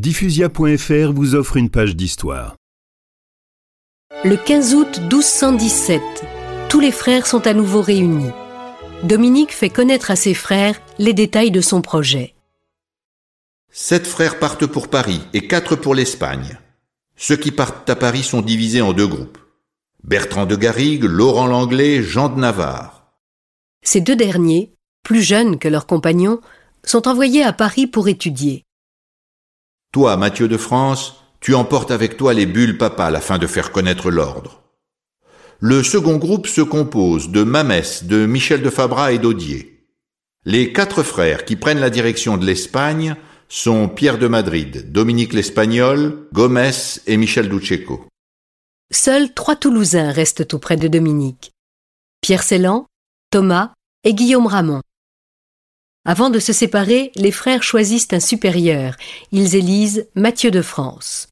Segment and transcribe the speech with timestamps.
[0.00, 2.56] Diffusia.fr vous offre une page d'histoire.
[4.24, 6.00] Le 15 août 1217,
[6.70, 8.30] tous les frères sont à nouveau réunis.
[9.02, 12.34] Dominique fait connaître à ses frères les détails de son projet.
[13.70, 16.58] Sept frères partent pour Paris et quatre pour l'Espagne.
[17.16, 19.36] Ceux qui partent à Paris sont divisés en deux groupes.
[20.02, 23.12] Bertrand de Garrigue, Laurent Langlais, Jean de Navarre.
[23.82, 24.72] Ces deux derniers,
[25.02, 26.40] plus jeunes que leurs compagnons,
[26.86, 28.64] sont envoyés à Paris pour étudier.
[29.92, 34.10] Toi, Mathieu de France, tu emportes avec toi les bulles papales afin de faire connaître
[34.10, 34.62] l'ordre.
[35.58, 39.88] Le second groupe se compose de Mamès, de Michel de Fabra et d'Audier.
[40.44, 43.16] Les quatre frères qui prennent la direction de l'Espagne
[43.48, 46.70] sont Pierre de Madrid, Dominique l'Espagnol, Gomez
[47.06, 48.06] et Michel Ducheco.
[48.92, 51.50] Seuls trois Toulousains restent auprès de Dominique.
[52.22, 52.86] Pierre Cellan,
[53.30, 53.72] Thomas
[54.04, 54.82] et Guillaume Ramon.
[56.06, 58.96] Avant de se séparer, les frères choisissent un supérieur.
[59.32, 61.29] Ils élisent Mathieu de France.